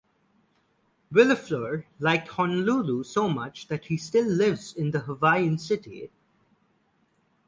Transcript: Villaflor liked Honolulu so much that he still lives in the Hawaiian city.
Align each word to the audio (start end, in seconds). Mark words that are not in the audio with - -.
Villaflor 1.13 1.83
liked 1.99 2.29
Honolulu 2.29 3.03
so 3.03 3.29
much 3.29 3.67
that 3.67 3.85
he 3.85 3.97
still 3.97 4.25
lives 4.25 4.73
in 4.73 4.89
the 4.89 5.01
Hawaiian 5.01 5.59
city. 5.59 6.09